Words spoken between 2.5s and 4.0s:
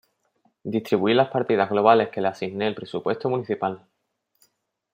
el presupuesto municipal.